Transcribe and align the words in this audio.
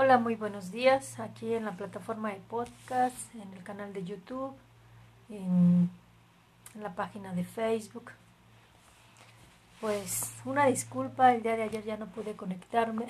Hola, 0.00 0.16
muy 0.16 0.36
buenos 0.36 0.70
días. 0.70 1.18
Aquí 1.18 1.54
en 1.54 1.64
la 1.64 1.72
plataforma 1.72 2.30
de 2.30 2.38
podcast, 2.48 3.34
en 3.34 3.52
el 3.52 3.64
canal 3.64 3.92
de 3.92 4.04
YouTube, 4.04 4.54
en 5.28 5.90
la 6.80 6.94
página 6.94 7.34
de 7.34 7.42
Facebook. 7.42 8.12
Pues 9.80 10.36
una 10.44 10.66
disculpa, 10.66 11.34
el 11.34 11.42
día 11.42 11.56
de 11.56 11.64
ayer 11.64 11.82
ya 11.82 11.96
no 11.96 12.06
pude 12.06 12.36
conectarme. 12.36 13.06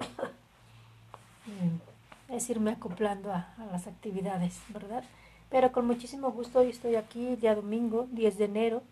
es 2.28 2.50
irme 2.50 2.72
acoplando 2.72 3.32
a, 3.32 3.48
las 3.70 3.86
actividades, 3.86 4.60
¿verdad? 4.68 5.04
Pero 5.48 5.72
con 5.72 5.86
muchísimo 5.86 6.30
gusto 6.30 6.58
hoy 6.58 6.68
estoy 6.68 6.96
aquí, 6.96 7.36
día 7.36 7.54
domingo, 7.54 8.06
10 8.10 8.36
de 8.36 8.44
enero. 8.44 8.82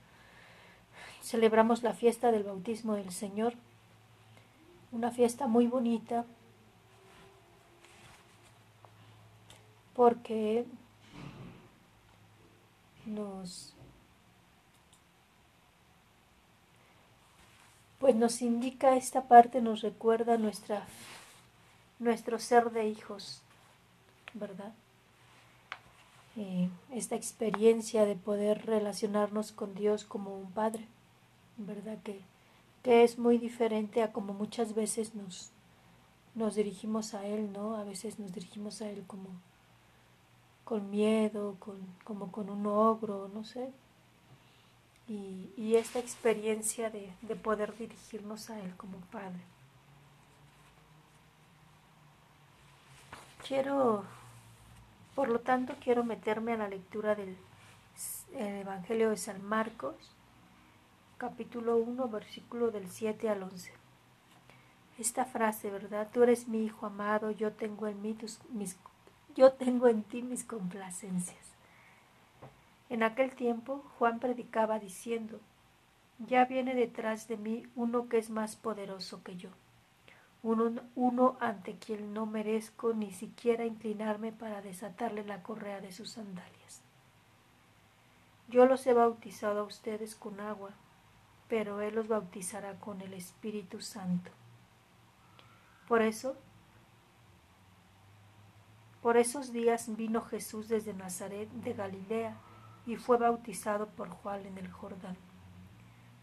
Celebramos 1.21 1.83
la 1.83 1.93
fiesta 1.93 2.33
del 2.33 2.45
bautismo 2.45 2.95
del 2.95 3.13
Señor. 3.13 3.53
Una 4.91 5.11
fiesta 5.11 5.49
muy 5.49 5.67
bonita, 5.67 6.25
porque 10.01 10.65
nos 13.05 13.75
pues 17.99 18.15
nos 18.15 18.41
indica 18.41 18.97
esta 18.97 19.29
parte, 19.29 19.61
nos 19.61 19.83
recuerda 19.83 20.39
nuestra 20.39 20.87
nuestro 21.99 22.39
ser 22.39 22.71
de 22.71 22.89
hijos, 22.89 23.43
¿verdad? 24.33 24.73
Esta 26.91 27.15
experiencia 27.15 28.07
de 28.07 28.17
poder 28.17 28.65
relacionarnos 28.65 29.53
con 29.53 29.75
Dios 29.75 30.07
como 30.07 30.35
un 30.35 30.51
padre, 30.51 30.89
¿verdad? 31.59 31.99
Que, 32.03 32.23
que 32.83 33.05
es 33.05 33.19
muy 33.19 33.37
diferente 33.37 34.03
a 34.03 34.15
como 34.15 34.33
muchas 34.33 34.75
veces 34.75 35.15
nos, 35.15 35.51
nos 36.35 36.55
dirigimos 36.55 37.13
a 37.13 37.27
Él, 37.27 37.53
¿no? 37.53 37.77
A 37.77 37.85
veces 37.85 38.19
nos 38.19 38.33
dirigimos 38.33 38.81
a 38.81 38.89
Él 38.89 39.05
como 39.07 39.29
con 40.71 40.89
miedo, 40.89 41.57
con, 41.59 41.81
como 42.05 42.31
con 42.31 42.49
un 42.49 42.65
ogro, 42.65 43.29
no 43.35 43.43
sé. 43.43 43.73
Y, 45.09 45.53
y 45.57 45.75
esta 45.75 45.99
experiencia 45.99 46.91
de, 46.91 47.13
de 47.23 47.35
poder 47.35 47.77
dirigirnos 47.77 48.51
a 48.51 48.61
Él 48.61 48.77
como 48.77 48.99
Padre. 49.11 49.41
Quiero, 53.45 54.05
por 55.17 55.29
lo 55.29 55.41
tanto, 55.41 55.75
quiero 55.83 56.05
meterme 56.05 56.53
a 56.53 56.59
la 56.59 56.69
lectura 56.69 57.17
del 57.17 57.37
Evangelio 58.37 59.11
de 59.11 59.17
San 59.17 59.45
Marcos, 59.45 59.97
capítulo 61.19 61.79
1, 61.79 62.09
versículo 62.11 62.71
del 62.71 62.89
7 62.89 63.29
al 63.29 63.43
11. 63.43 63.73
Esta 65.01 65.25
frase, 65.25 65.69
¿verdad? 65.69 66.11
Tú 66.13 66.23
eres 66.23 66.47
mi 66.47 66.65
hijo 66.65 66.87
amado, 66.87 67.33
yo 67.33 67.51
tengo 67.55 67.89
en 67.89 68.01
mí 68.01 68.15
tus, 68.15 68.39
mis 68.51 68.77
yo 69.35 69.53
tengo 69.53 69.89
en 69.89 70.03
ti 70.03 70.23
mis 70.23 70.45
complacencias. 70.45 71.39
En 72.89 73.03
aquel 73.03 73.35
tiempo 73.35 73.85
Juan 73.99 74.19
predicaba 74.19 74.79
diciendo, 74.79 75.41
ya 76.19 76.45
viene 76.45 76.75
detrás 76.75 77.29
de 77.29 77.37
mí 77.37 77.67
uno 77.77 78.09
que 78.09 78.19
es 78.19 78.31
más 78.31 78.57
poderoso 78.57 79.23
que 79.23 79.37
yo, 79.37 79.51
uno, 80.43 80.83
uno 80.95 81.37
ante 81.41 81.77
quien 81.77 82.13
no 82.13 82.27
merezco 82.27 82.93
ni 82.93 83.13
siquiera 83.13 83.65
inclinarme 83.65 84.33
para 84.33 84.63
desatarle 84.63 85.25
la 85.25 85.43
correa 85.43 85.81
de 85.81 85.93
sus 85.93 86.11
sandalias. 86.11 86.83
Yo 88.49 88.67
los 88.67 88.87
he 88.87 88.93
bautizado 88.93 89.61
a 89.61 89.65
ustedes 89.65 90.17
con 90.17 90.41
agua, 90.41 90.71
pero 91.49 91.81
Él 91.81 91.95
los 91.95 92.09
bautizará 92.09 92.81
con 92.81 93.01
el 93.01 93.15
Espíritu 93.15 93.81
Santo. 93.81 94.31
Por 95.87 96.03
eso 96.03 96.37
por 99.03 99.17
esos 99.17 99.53
días 99.53 99.97
vino 99.97 100.21
Jesús 100.23 100.69
desde 100.69 100.93
Nazaret 100.93 101.49
de 101.51 101.73
Galilea 101.73 102.37
y 102.87 102.97
fue 102.97 103.17
bautizado 103.17 103.89
por 103.89 104.11
Juan 104.11 104.45
en 104.47 104.59
el 104.59 104.71
Jordán. 104.71 105.17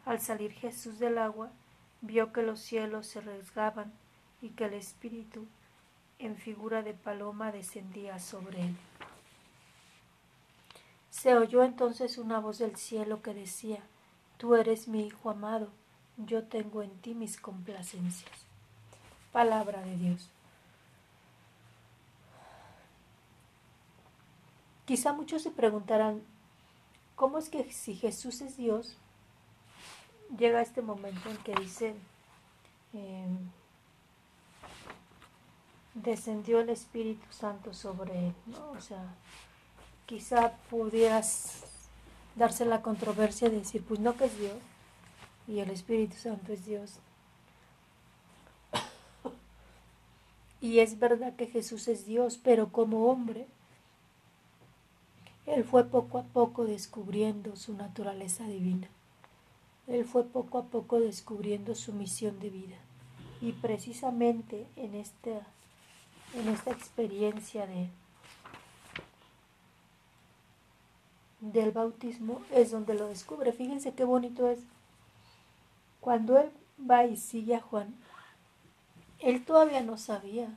Al 0.05 0.19
salir 0.21 0.51
Jesús 0.51 0.99
del 0.99 1.17
agua, 1.17 1.51
vio 2.01 2.31
que 2.31 2.43
los 2.43 2.59
cielos 2.59 3.07
se 3.07 3.21
rasgaban 3.21 3.91
y 4.41 4.49
que 4.49 4.65
el 4.65 4.73
Espíritu, 4.73 5.47
en 6.19 6.38
figura 6.38 6.83
de 6.83 6.93
paloma, 6.93 7.51
descendía 7.51 8.19
sobre 8.19 8.61
él. 8.61 8.77
Se 11.09 11.35
oyó 11.35 11.63
entonces 11.63 12.17
una 12.17 12.39
voz 12.39 12.59
del 12.59 12.75
cielo 12.75 13.21
que 13.21 13.33
decía, 13.33 13.83
Tú 14.38 14.55
eres 14.55 14.88
mi 14.88 15.07
Hijo 15.07 15.31
amado, 15.31 15.69
yo 16.17 16.44
tengo 16.44 16.83
en 16.83 16.91
ti 17.01 17.15
mis 17.15 17.39
complacencias. 17.39 18.31
Palabra 19.31 19.81
de 19.81 19.97
Dios. 19.97 20.29
Quizá 24.87 25.11
muchos 25.11 25.41
se 25.41 25.51
preguntarán, 25.51 26.21
¿cómo 27.17 27.39
es 27.39 27.49
que 27.49 27.69
si 27.73 27.93
Jesús 27.93 28.39
es 28.39 28.55
Dios, 28.55 28.95
llega 30.39 30.61
este 30.61 30.81
momento 30.81 31.29
en 31.29 31.35
que 31.39 31.53
dice, 31.55 31.93
eh, 32.93 33.27
descendió 35.93 36.61
el 36.61 36.69
Espíritu 36.69 37.27
Santo 37.31 37.73
sobre 37.73 38.27
él? 38.27 38.33
¿no? 38.45 38.71
O 38.71 38.79
sea, 38.79 39.13
quizá 40.05 40.53
pudieras 40.69 41.65
darse 42.37 42.63
la 42.63 42.81
controversia 42.81 43.49
de 43.49 43.59
decir, 43.59 43.83
pues 43.83 43.99
no 43.99 44.15
que 44.15 44.23
es 44.23 44.39
Dios, 44.39 44.57
y 45.49 45.59
el 45.59 45.69
Espíritu 45.69 46.15
Santo 46.15 46.53
es 46.53 46.65
Dios. 46.65 46.93
y 50.61 50.79
es 50.79 50.97
verdad 50.97 51.35
que 51.35 51.47
Jesús 51.47 51.89
es 51.89 52.05
Dios, 52.05 52.39
pero 52.41 52.71
como 52.71 53.11
hombre, 53.11 53.47
él 55.47 55.63
fue 55.63 55.85
poco 55.85 56.17
a 56.17 56.23
poco 56.23 56.65
descubriendo 56.65 57.55
su 57.55 57.73
naturaleza 57.73 58.45
divina. 58.45 58.89
Él 59.87 60.03
fue 60.03 60.25
poco 60.25 60.57
a 60.57 60.65
poco 60.65 60.99
descubriendo 60.99 61.73
su 61.73 61.93
misión 61.93 62.37
de 62.39 62.49
vida. 62.49 62.75
Y 63.39 63.53
precisamente 63.53 64.67
en 64.75 64.93
esta, 64.93 65.47
en 66.33 66.49
esta 66.49 66.71
experiencia 66.71 67.65
de, 67.65 67.87
del 71.39 71.71
bautismo 71.71 72.41
es 72.51 72.71
donde 72.71 72.95
lo 72.95 73.07
descubre. 73.07 73.53
Fíjense 73.53 73.93
qué 73.93 74.03
bonito 74.03 74.49
es. 74.49 74.59
Cuando 76.01 76.37
él 76.37 76.51
va 76.79 77.05
y 77.05 77.15
sigue 77.15 77.55
a 77.55 77.61
Juan, 77.61 77.95
él 79.19 79.45
todavía 79.45 79.81
no 79.81 79.97
sabía 79.97 80.49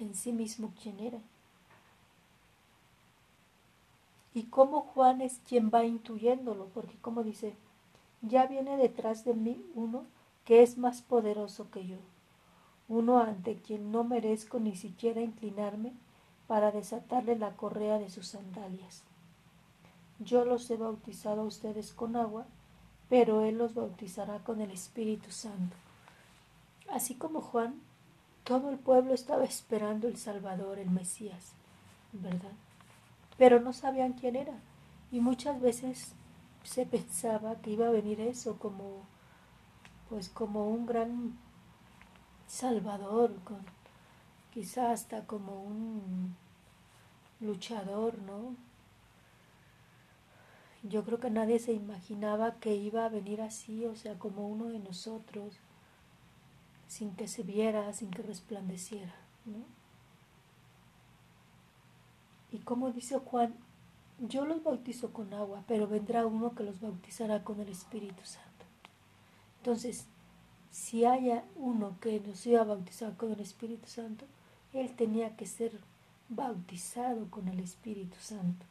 en 0.00 0.16
sí 0.16 0.32
mismo 0.32 0.72
quién 0.82 0.98
era 0.98 1.20
y 4.36 4.42
cómo 4.48 4.82
Juan 4.82 5.22
es 5.22 5.40
quien 5.48 5.70
va 5.72 5.86
intuyéndolo, 5.86 6.66
porque 6.74 6.98
como 6.98 7.22
dice, 7.22 7.56
ya 8.20 8.44
viene 8.44 8.76
detrás 8.76 9.24
de 9.24 9.32
mí 9.32 9.64
uno 9.74 10.04
que 10.44 10.62
es 10.62 10.76
más 10.76 11.00
poderoso 11.00 11.70
que 11.70 11.86
yo, 11.86 11.96
uno 12.86 13.18
ante 13.18 13.56
quien 13.56 13.90
no 13.90 14.04
merezco 14.04 14.60
ni 14.60 14.76
siquiera 14.76 15.22
inclinarme 15.22 15.94
para 16.48 16.70
desatarle 16.70 17.36
la 17.36 17.56
correa 17.56 17.98
de 17.98 18.10
sus 18.10 18.28
sandalias. 18.28 19.04
Yo 20.18 20.44
los 20.44 20.70
he 20.70 20.76
bautizado 20.76 21.40
a 21.40 21.46
ustedes 21.46 21.94
con 21.94 22.14
agua, 22.14 22.44
pero 23.08 23.40
Él 23.40 23.56
los 23.56 23.72
bautizará 23.72 24.40
con 24.40 24.60
el 24.60 24.70
Espíritu 24.70 25.30
Santo. 25.30 25.76
Así 26.90 27.14
como 27.14 27.40
Juan, 27.40 27.80
todo 28.44 28.68
el 28.68 28.76
pueblo 28.76 29.14
estaba 29.14 29.44
esperando 29.44 30.08
el 30.08 30.18
Salvador, 30.18 30.78
el 30.78 30.90
Mesías, 30.90 31.52
¿verdad? 32.12 32.52
Pero 33.38 33.60
no 33.60 33.72
sabían 33.72 34.14
quién 34.14 34.36
era. 34.36 34.54
Y 35.10 35.20
muchas 35.20 35.60
veces 35.60 36.14
se 36.64 36.86
pensaba 36.86 37.56
que 37.56 37.70
iba 37.70 37.86
a 37.86 37.90
venir 37.90 38.20
eso 38.20 38.58
como 38.58 39.04
pues 40.08 40.28
como 40.28 40.68
un 40.70 40.86
gran 40.86 41.36
salvador, 42.46 43.34
con, 43.44 43.58
quizá 44.52 44.92
hasta 44.92 45.26
como 45.26 45.62
un 45.62 46.36
luchador, 47.40 48.18
¿no? 48.22 48.54
Yo 50.82 51.04
creo 51.04 51.18
que 51.18 51.30
nadie 51.30 51.58
se 51.58 51.72
imaginaba 51.72 52.54
que 52.60 52.76
iba 52.76 53.04
a 53.04 53.08
venir 53.08 53.42
así, 53.42 53.84
o 53.86 53.96
sea, 53.96 54.18
como 54.18 54.48
uno 54.48 54.66
de 54.66 54.78
nosotros, 54.78 55.58
sin 56.86 57.16
que 57.16 57.26
se 57.26 57.42
viera, 57.42 57.92
sin 57.92 58.10
que 58.10 58.22
resplandeciera, 58.22 59.14
¿no? 59.44 59.64
Y 62.52 62.58
como 62.58 62.90
dice 62.90 63.18
Juan, 63.18 63.54
yo 64.18 64.46
los 64.46 64.62
bautizo 64.62 65.12
con 65.12 65.34
agua, 65.34 65.62
pero 65.66 65.86
vendrá 65.86 66.26
uno 66.26 66.54
que 66.54 66.62
los 66.62 66.80
bautizará 66.80 67.44
con 67.44 67.60
el 67.60 67.68
Espíritu 67.68 68.24
Santo. 68.24 68.64
Entonces, 69.58 70.06
si 70.70 71.04
haya 71.04 71.44
uno 71.56 71.96
que 72.00 72.20
nos 72.20 72.46
iba 72.46 72.60
a 72.60 72.64
bautizar 72.64 73.16
con 73.16 73.32
el 73.32 73.40
Espíritu 73.40 73.88
Santo, 73.88 74.24
él 74.72 74.94
tenía 74.94 75.36
que 75.36 75.46
ser 75.46 75.72
bautizado 76.28 77.30
con 77.30 77.48
el 77.48 77.60
Espíritu 77.60 78.16
Santo. 78.20 78.64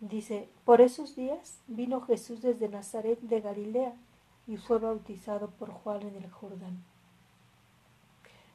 Dice, 0.00 0.48
por 0.64 0.80
esos 0.80 1.16
días 1.16 1.58
vino 1.66 2.00
Jesús 2.02 2.42
desde 2.42 2.68
Nazaret 2.68 3.20
de 3.20 3.40
Galilea 3.40 3.94
y 4.46 4.58
fue 4.58 4.78
bautizado 4.78 5.48
por 5.50 5.70
Juan 5.70 6.02
en 6.02 6.16
el 6.16 6.30
Jordán. 6.30 6.84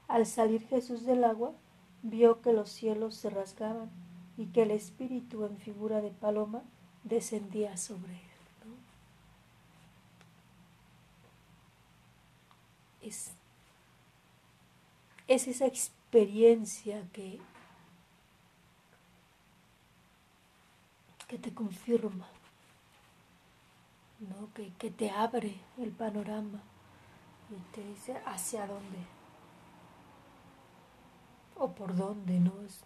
Al 0.08 0.26
salir 0.26 0.68
Jesús 0.68 1.06
del 1.06 1.24
agua, 1.24 1.54
vio 2.02 2.42
que 2.42 2.54
los 2.54 2.70
cielos 2.70 3.16
se 3.16 3.30
rasgaban 3.30 3.90
y 4.38 4.48
que 4.48 4.64
el 4.64 4.72
Espíritu 4.72 5.46
en 5.46 5.58
figura 5.58 6.02
de 6.02 6.12
paloma 6.12 6.64
descendía 7.04 7.76
sobre 7.78 8.14
él. 8.14 8.30
Es, 13.02 13.32
es 15.28 15.48
esa 15.48 15.66
experiencia 15.66 17.08
que, 17.14 17.40
que 21.28 21.38
te 21.38 21.54
confirma, 21.54 22.28
¿no? 24.20 24.54
que, 24.54 24.72
que 24.74 24.92
te 24.92 25.10
abre 25.10 25.60
el 25.78 25.92
panorama 25.92 26.62
y 27.50 27.76
te 27.76 27.84
dice 27.84 28.18
hacia 28.26 28.68
dónde 28.68 29.19
o 31.60 31.74
por 31.74 31.96
dónde, 31.96 32.40
¿no? 32.40 32.54
Es 32.66 32.80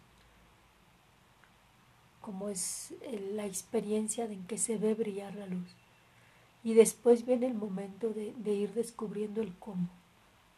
como 2.22 2.50
es 2.50 2.94
la 3.34 3.46
experiencia 3.46 4.26
en 4.26 4.46
que 4.46 4.58
se 4.58 4.78
ve 4.78 4.94
brillar 4.94 5.36
la 5.36 5.46
luz. 5.46 5.76
Y 6.64 6.74
después 6.74 7.26
viene 7.26 7.48
el 7.48 7.54
momento 7.54 8.10
de, 8.10 8.34
de 8.38 8.54
ir 8.54 8.74
descubriendo 8.74 9.42
el 9.42 9.54
cómo, 9.58 9.90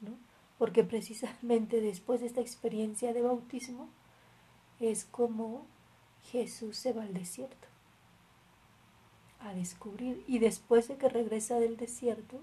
¿no? 0.02 0.12
Porque 0.58 0.84
precisamente 0.84 1.82
después 1.82 2.22
de 2.22 2.28
esta 2.28 2.42
experiencia 2.42 3.14
de 3.14 3.22
bautismo 3.22 3.90
es 4.80 5.06
como 5.06 5.66
Jesús 6.32 6.78
se 6.78 6.94
va 6.94 7.04
al 7.04 7.14
desierto 7.14 7.68
a 9.40 9.54
descubrir. 9.54 10.24
Y 10.28 10.40
después 10.40 10.88
de 10.88 10.98
que 10.98 11.10
regresa 11.10 11.60
del 11.60 11.78
desierto 11.78 12.42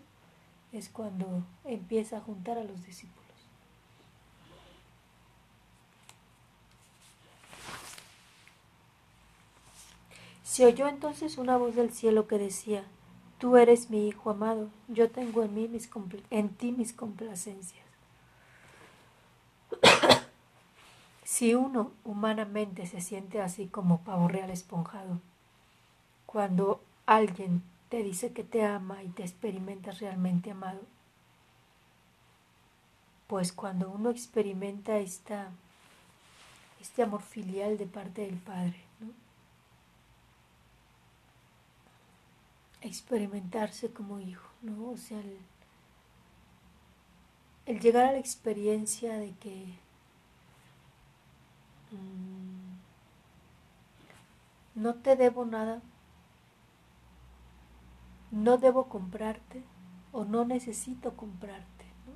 es 0.73 0.89
cuando 0.89 1.45
empieza 1.65 2.19
a 2.19 2.21
juntar 2.21 2.59
a 2.59 2.65
los 2.65 2.85
discípulos. 2.85 3.22
Se 10.53 10.67
oyó 10.67 10.87
entonces 10.87 11.39
una 11.39 11.57
voz 11.57 11.77
del 11.77 11.95
cielo 11.95 12.29
que 12.29 12.37
decía, 12.37 12.85
Tú 13.39 13.57
eres 13.57 13.89
mi 13.89 14.07
Hijo 14.07 14.29
amado, 14.29 14.69
yo 14.87 15.11
tengo 15.11 15.43
en, 15.43 15.55
mí 15.55 15.67
mis 15.67 15.89
en 16.29 16.51
ti 16.51 16.73
mis 16.73 16.93
complacencias. 16.93 17.87
si 21.25 21.55
uno 21.55 21.93
humanamente 22.05 22.87
se 22.87 23.01
siente 23.01 23.41
así 23.41 23.67
como 23.67 24.03
pavo 24.03 24.29
real 24.29 24.51
esponjado, 24.51 25.21
cuando 26.27 26.83
alguien 27.07 27.63
te 27.89 28.03
dice 28.03 28.35
que 28.35 28.45
te 28.45 28.63
ama 28.63 29.03
y 29.03 29.09
te 29.09 29.23
experimentas 29.23 30.01
realmente 30.01 30.51
amado, 30.51 30.83
pues 33.27 33.55
cuando 33.55 33.89
uno 33.89 34.11
experimenta 34.11 34.99
esta, 34.99 35.49
este 36.79 37.03
amor 37.03 37.23
filial 37.23 37.79
de 37.79 37.87
parte 37.87 38.21
del 38.21 38.37
Padre, 38.37 38.92
experimentarse 42.83 43.91
como 43.93 44.21
hijo, 44.21 44.49
¿no? 44.61 44.91
O 44.91 44.97
sea, 44.97 45.21
el, 47.67 47.81
llegar 47.81 48.07
a 48.07 48.13
la 48.13 48.19
experiencia 48.19 49.15
de 49.15 49.33
que 49.33 49.79
mm, 51.93 52.73
no 54.75 54.95
te 54.97 55.17
debo 55.17 55.45
nada, 55.45 55.81
no 58.31 58.59
debo 58.59 58.89
comprarte 58.89 59.63
o 60.13 60.25
no 60.25 60.45
necesito 60.45 61.17
comprarte 61.17 61.85
¿no? 62.07 62.13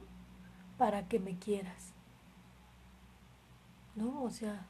para 0.79 1.09
que 1.09 1.21
me 1.21 1.39
quieras. 1.39 1.93
¿No? 3.95 4.23
O 4.23 4.31
sea, 4.31 4.67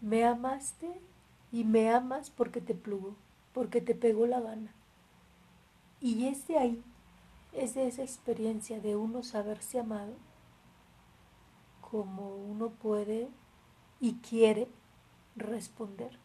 me 0.00 0.24
amaste 0.24 1.00
y 1.52 1.64
me 1.64 1.90
amas 1.90 2.30
porque 2.30 2.60
te 2.60 2.74
plugó, 2.74 3.16
porque 3.52 3.80
te 3.80 3.94
pegó 3.94 4.26
la 4.26 4.40
gana. 4.40 4.72
Y 6.00 6.26
es 6.26 6.46
de 6.48 6.58
ahí, 6.58 6.82
es 7.52 7.74
de 7.74 7.86
esa 7.86 8.02
experiencia 8.02 8.80
de 8.80 8.96
uno 8.96 9.22
saberse 9.22 9.78
amado, 9.78 10.14
como 11.80 12.36
uno 12.36 12.70
puede 12.70 13.28
y 14.00 14.14
quiere 14.14 14.68
responder. 15.36 16.18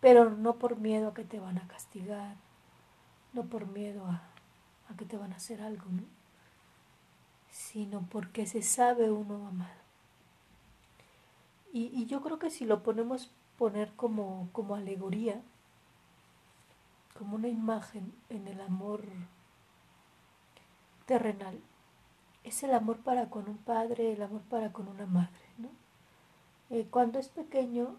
Pero 0.00 0.30
no 0.30 0.56
por 0.56 0.76
miedo 0.78 1.08
a 1.08 1.14
que 1.14 1.24
te 1.24 1.40
van 1.40 1.58
a 1.58 1.66
castigar, 1.66 2.36
no 3.32 3.46
por 3.46 3.66
miedo 3.66 4.04
a, 4.06 4.22
que 4.96 5.04
te 5.04 5.16
van 5.16 5.32
a 5.32 5.36
hacer 5.36 5.60
algo, 5.60 5.86
¿no? 5.90 6.02
sino 7.50 8.06
porque 8.10 8.46
se 8.46 8.62
sabe 8.62 9.10
uno 9.10 9.48
amado. 9.48 9.70
Y, 11.72 11.86
y 11.86 12.06
yo 12.06 12.22
creo 12.22 12.38
que 12.38 12.50
si 12.50 12.64
lo 12.64 12.82
ponemos 12.82 13.30
poner 13.56 13.92
como, 13.96 14.48
como 14.52 14.74
alegoría, 14.74 15.42
como 17.18 17.36
una 17.36 17.48
imagen 17.48 18.12
en 18.28 18.46
el 18.48 18.60
amor 18.60 19.04
terrenal. 21.06 21.58
Es 22.44 22.62
el 22.62 22.74
amor 22.74 22.98
para 22.98 23.30
con 23.30 23.48
un 23.48 23.58
padre, 23.58 24.12
el 24.12 24.22
amor 24.22 24.42
para 24.42 24.72
con 24.72 24.88
una 24.88 25.06
madre. 25.06 25.46
¿no? 25.58 25.68
Eh, 26.70 26.86
cuando 26.90 27.18
es 27.18 27.28
pequeño, 27.28 27.96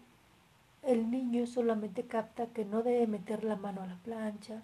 el 0.82 1.10
niño 1.10 1.46
solamente 1.46 2.06
capta 2.06 2.46
que 2.46 2.64
no 2.64 2.82
debe 2.82 3.06
meter 3.06 3.44
la 3.44 3.56
mano 3.56 3.82
a 3.82 3.86
la 3.86 3.96
plancha, 3.96 4.62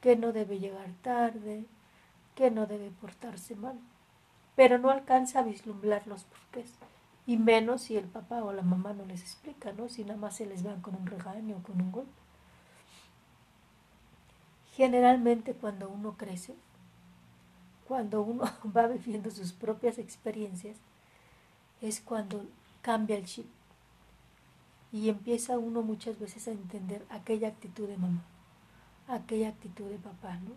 que 0.00 0.16
no 0.16 0.32
debe 0.32 0.58
llegar 0.58 0.92
tarde, 1.02 1.64
que 2.34 2.50
no 2.50 2.66
debe 2.66 2.90
portarse 2.90 3.56
mal, 3.56 3.78
pero 4.54 4.78
no 4.78 4.90
alcanza 4.90 5.40
a 5.40 5.42
vislumbrar 5.42 6.06
los 6.06 6.24
porqués, 6.24 6.74
y 7.26 7.36
menos 7.36 7.82
si 7.82 7.96
el 7.96 8.06
papá 8.06 8.44
o 8.44 8.52
la 8.52 8.62
mamá 8.62 8.92
no 8.92 9.04
les 9.04 9.22
explica, 9.22 9.72
¿no? 9.72 9.88
si 9.88 10.04
nada 10.04 10.18
más 10.18 10.36
se 10.36 10.46
les 10.46 10.62
van 10.62 10.80
con 10.80 10.94
un 10.94 11.06
regaño 11.06 11.56
o 11.56 11.62
con 11.62 11.80
un 11.80 11.90
golpe. 11.90 12.27
Generalmente 14.78 15.54
cuando 15.54 15.88
uno 15.88 16.16
crece, 16.16 16.54
cuando 17.88 18.22
uno 18.22 18.44
va 18.76 18.86
viviendo 18.86 19.28
sus 19.28 19.52
propias 19.52 19.98
experiencias, 19.98 20.76
es 21.80 22.00
cuando 22.00 22.46
cambia 22.80 23.16
el 23.16 23.24
chip 23.24 23.46
y 24.92 25.08
empieza 25.08 25.58
uno 25.58 25.82
muchas 25.82 26.20
veces 26.20 26.46
a 26.46 26.52
entender 26.52 27.04
aquella 27.10 27.48
actitud 27.48 27.88
de 27.88 27.96
mamá, 27.96 28.22
aquella 29.08 29.48
actitud 29.48 29.86
de 29.86 29.98
papá, 29.98 30.36
¿no? 30.36 30.52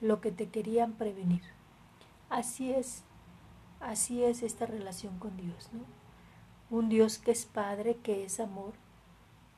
Lo 0.00 0.22
que 0.22 0.32
te 0.32 0.48
querían 0.48 0.92
prevenir. 0.92 1.42
Así 2.30 2.72
es, 2.72 3.02
así 3.80 4.24
es 4.24 4.42
esta 4.42 4.64
relación 4.64 5.18
con 5.18 5.36
Dios, 5.36 5.68
¿no? 5.74 5.80
Un 6.74 6.88
Dios 6.88 7.18
que 7.18 7.32
es 7.32 7.44
Padre, 7.44 7.98
que 8.02 8.24
es 8.24 8.40
amor, 8.40 8.72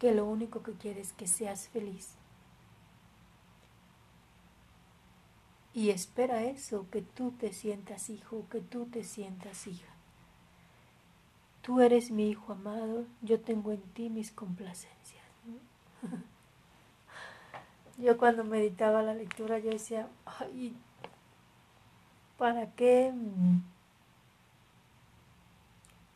que 0.00 0.12
lo 0.12 0.26
único 0.26 0.64
que 0.64 0.72
quiere 0.72 1.00
es 1.00 1.12
que 1.12 1.28
seas 1.28 1.68
feliz 1.68 2.17
Y 5.78 5.90
espera 5.90 6.42
eso, 6.42 6.90
que 6.90 7.02
tú 7.02 7.30
te 7.30 7.52
sientas 7.52 8.10
hijo, 8.10 8.44
que 8.50 8.60
tú 8.60 8.86
te 8.86 9.04
sientas 9.04 9.68
hija. 9.68 9.92
Tú 11.62 11.80
eres 11.80 12.10
mi 12.10 12.28
hijo 12.30 12.52
amado, 12.52 13.06
yo 13.22 13.38
tengo 13.38 13.70
en 13.70 13.80
ti 13.92 14.10
mis 14.10 14.32
complacencias. 14.32 15.22
yo 17.96 18.18
cuando 18.18 18.42
meditaba 18.42 19.04
la 19.04 19.14
lectura, 19.14 19.60
yo 19.60 19.70
decía, 19.70 20.08
ay, 20.26 20.74
¿para 22.38 22.72
qué? 22.72 23.14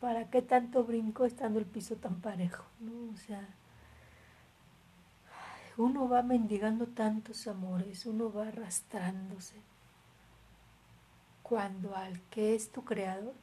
¿Para 0.01 0.29
qué 0.29 0.43
tanto 0.43 0.83
brinco 0.83 1.25
estando 1.25 1.61
el 1.61 1.67
piso 1.67 1.95
tan 1.95 2.21
parejo? 2.21 2.65
¿no? 2.81 3.15
O 3.15 3.17
sea, 3.17 3.49
uno 5.83 6.09
va 6.09 6.23
mendigando 6.23 6.87
tantos 6.87 7.47
amores, 7.47 8.07
uno 8.07 8.33
va 8.33 8.49
arrastrándose, 8.49 9.57
cuando 11.43 11.97
al 11.97 12.21
que 12.31 12.55
es 12.55 12.71
tu 12.71 12.85
creador 12.85 13.35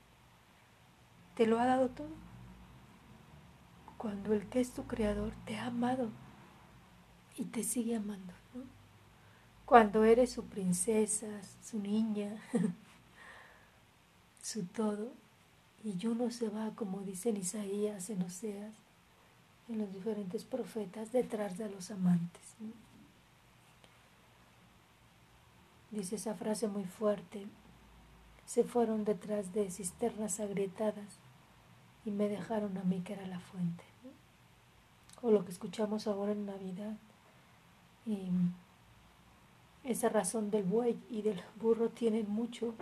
te 1.36 1.46
lo 1.46 1.60
ha 1.60 1.66
dado 1.66 1.90
todo. 1.90 2.30
Cuando 3.98 4.34
el 4.34 4.48
que 4.48 4.62
es 4.62 4.72
tu 4.72 4.88
creador 4.88 5.34
te 5.46 5.58
ha 5.58 5.68
amado 5.68 6.10
y 7.38 7.46
te 7.46 7.64
sigue 7.64 7.96
amando. 7.96 8.34
Cuando 9.66 10.04
eres 10.04 10.32
su 10.32 10.46
princesa, 10.46 11.28
su 11.62 11.80
niña, 11.80 12.42
su 14.42 14.66
todo, 14.66 15.12
y 15.84 16.08
uno 16.08 16.32
se 16.32 16.50
va, 16.50 16.72
como 16.76 17.02
dicen 17.02 17.38
Isaías 17.38 18.10
en 18.10 18.24
Oseas, 18.24 18.74
en 19.70 19.78
los 19.78 19.94
diferentes 19.94 20.44
profetas 20.44 21.12
detrás 21.12 21.58
de 21.58 21.70
los 21.70 21.92
amantes. 21.92 22.42
Dice 25.92 26.16
esa 26.16 26.34
frase 26.36 26.68
muy 26.68 26.86
fuerte, 26.86 27.48
se 28.46 28.64
fueron 28.64 29.06
detrás 29.06 29.54
de 29.54 29.70
cisternas 29.72 30.40
agrietadas 30.40 31.20
y 32.06 32.12
me 32.12 32.28
dejaron 32.28 32.78
a 32.78 32.84
mí 32.84 33.02
que 33.02 33.14
era 33.14 33.26
la 33.28 33.40
fuente. 33.40 33.84
O 35.22 35.32
lo 35.32 35.46
que 35.46 35.52
escuchamos 35.52 36.08
ahora 36.08 36.32
en 36.32 36.46
Navidad. 36.46 36.96
Y 38.06 38.30
esa 39.84 40.10
razón 40.10 40.50
del 40.52 40.64
buey 40.64 41.00
y 41.10 41.22
del 41.22 41.42
burro 41.60 41.90
tienen 41.90 42.30
mucho 42.30 42.74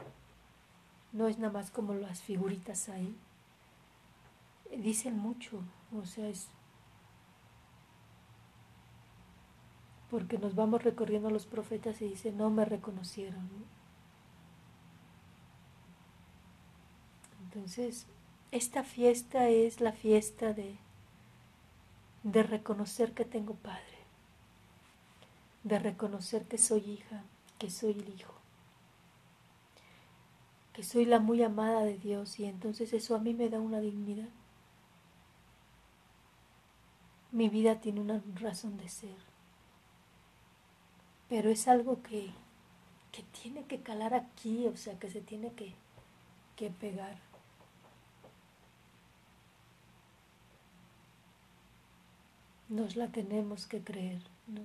no 1.13 1.27
es 1.27 1.39
nada 1.39 1.53
más 1.53 1.72
como 1.72 1.94
las 1.94 2.22
figuritas 2.22 2.89
ahí. 2.89 3.15
Dicen 4.77 5.17
mucho, 5.17 5.62
o 5.98 6.06
sea, 6.06 6.27
es 6.27 6.50
porque 10.10 10.38
nos 10.38 10.56
vamos 10.56 10.84
recorriendo 10.84 11.30
los 11.30 11.46
profetas 11.46 12.02
y 12.02 12.10
dice, 12.10 12.32
no 12.32 12.50
me 12.50 12.66
reconocieron. 12.66 13.50
Entonces, 17.44 18.08
esta 18.52 18.84
fiesta 18.84 19.50
es 19.50 19.82
la 19.82 19.92
fiesta 19.92 20.54
de, 20.54 20.78
de 22.24 22.44
reconocer 22.44 23.14
que 23.14 23.26
tengo 23.26 23.56
padre, 23.56 23.82
de 25.64 25.80
reconocer 25.80 26.46
que 26.46 26.58
soy 26.58 26.80
hija, 26.80 27.24
que 27.58 27.70
soy 27.70 27.92
el 27.92 28.10
hijo, 28.10 28.34
que 30.74 30.84
soy 30.84 31.06
la 31.06 31.20
muy 31.20 31.42
amada 31.44 31.84
de 31.84 31.98
Dios 31.98 32.40
y 32.40 32.46
entonces 32.46 32.94
eso 32.94 33.16
a 33.16 33.20
mí 33.20 33.34
me 33.34 33.50
da 33.50 33.60
una 33.60 33.80
dignidad. 33.80 34.30
Mi 37.32 37.50
vida 37.50 37.82
tiene 37.82 38.00
una 38.00 38.22
razón 38.36 38.78
de 38.78 38.88
ser, 38.88 39.26
pero 41.29 41.50
es 41.50 41.67
algo 41.67 42.01
que, 42.01 42.31
que 43.12 43.24
tiene 43.41 43.65
que 43.65 43.81
calar 43.81 44.13
aquí, 44.13 44.67
o 44.67 44.77
sea, 44.77 44.98
que 45.00 45.10
se 45.10 45.22
tiene 45.22 45.51
que, 45.53 45.74
que 46.55 46.69
pegar. 46.69 47.17
Nos 52.69 52.96
la 52.96 53.07
tenemos 53.07 53.65
que 53.65 53.81
creer, 53.81 54.22
¿no? 54.48 54.62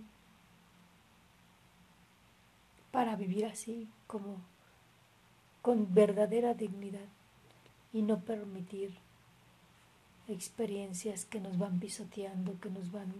Para 2.90 3.16
vivir 3.16 3.46
así, 3.46 3.88
como 4.06 4.36
con 5.62 5.94
verdadera 5.94 6.54
dignidad 6.54 7.08
y 7.92 8.02
no 8.02 8.20
permitir 8.20 8.98
experiencias 10.28 11.24
que 11.24 11.40
nos 11.40 11.58
van 11.58 11.78
pisoteando, 11.78 12.58
que 12.60 12.70
nos 12.70 12.90
van 12.90 13.12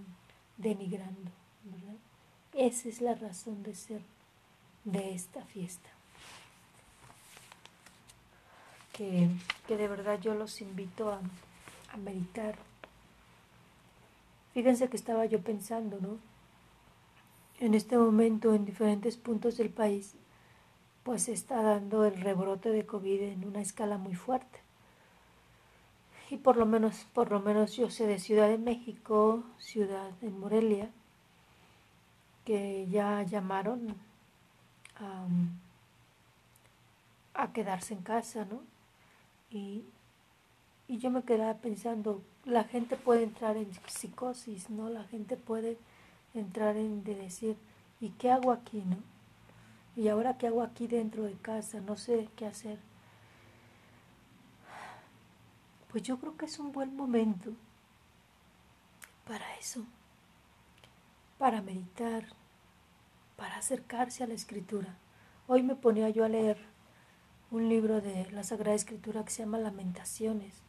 denigrando, 0.57 1.31
¿verdad? 1.65 1.97
Esa 2.55 2.89
es 2.89 3.01
la 3.01 3.15
razón 3.15 3.63
de 3.63 3.75
ser 3.75 4.03
de 4.85 5.15
esta 5.15 5.45
fiesta. 5.45 5.89
Que, 8.93 9.29
que 9.67 9.77
de 9.77 9.89
verdad 9.89 10.21
yo 10.21 10.35
los 10.35 10.61
invito 10.61 11.11
a, 11.11 11.21
a 11.93 11.97
meditar 11.97 12.57
Fíjense 14.53 14.89
que 14.89 14.97
estaba 14.97 15.25
yo 15.25 15.41
pensando, 15.41 15.99
¿no? 16.01 16.19
En 17.59 17.75
este 17.75 17.97
momento, 17.97 18.55
en 18.55 18.65
diferentes 18.67 19.17
puntos 19.17 19.57
del 19.57 19.71
país, 19.71 20.15
pues 21.05 21.29
está 21.29 21.63
dando 21.63 22.05
el 22.05 22.21
rebrote 22.21 22.71
de 22.71 22.85
COVID 22.85 23.23
en 23.23 23.45
una 23.47 23.63
escala 23.63 23.97
muy 23.97 24.15
fuerte. 24.15 24.61
Y 26.29 26.37
por 26.37 26.57
lo 26.57 26.67
menos, 26.67 27.07
por 27.15 27.31
lo 27.31 27.41
menos 27.41 27.77
yo 27.77 27.91
sé 27.91 28.07
de 28.07 28.19
Ciudad 28.19 28.49
de 28.49 28.59
México, 28.59 29.43
Ciudad 29.59 30.11
de 30.21 30.31
Morelia, 30.31 30.91
que 32.45 32.87
ya 32.89 33.23
llamaron 33.23 33.97
a, 37.35 37.53
quedarse 37.53 37.95
en 37.95 38.03
casa, 38.03 38.45
¿no? 38.45 38.63
Y, 39.51 39.85
y 40.89 40.99
yo 40.99 41.11
me 41.11 41.23
quedaba 41.23 41.55
pensando, 41.55 42.23
la 42.45 42.65
gente 42.65 42.97
puede 42.97 43.25
entrar 43.25 43.57
en 43.57 43.69
psicosis, 43.89 44.71
¿no? 44.71 44.89
La 44.89 45.05
gente 45.05 45.37
puede 45.37 45.77
entrar 46.35 46.77
en 46.77 47.05
de 47.05 47.15
decir, 47.15 47.57
¿y 48.01 48.11
qué 48.11 48.31
hago 48.31 48.53
aquí, 48.53 48.83
no? 48.87 48.97
Y 49.97 50.09
ahora 50.09 50.39
qué 50.39 50.47
hago 50.47 50.63
aquí 50.63 50.87
dentro 50.87 51.25
de 51.25 51.35
casa, 51.35 51.81
no 51.81 51.97
sé 51.97 52.29
qué 52.37 52.47
hacer. 52.47 52.79
Pues 55.91 56.03
yo 56.03 56.19
creo 56.19 56.37
que 56.37 56.47
es 56.47 56.59
un 56.59 56.73
buen 56.73 56.97
momento 56.97 57.51
para 59.27 59.57
eso, 59.57 59.85
para 61.43 61.61
meditar, 61.61 62.23
para 63.35 63.57
acercarse 63.57 64.23
a 64.23 64.29
la 64.29 64.35
escritura. 64.35 64.97
Hoy 65.49 65.65
me 65.65 65.75
ponía 65.75 66.09
yo 66.09 66.25
a 66.25 66.29
leer 66.29 66.57
un 67.51 67.69
libro 67.69 68.01
de 68.01 68.31
la 68.31 68.45
Sagrada 68.45 68.77
Escritura 68.77 69.25
que 69.25 69.33
se 69.33 69.43
llama 69.43 69.59
Lamentaciones 69.59 70.63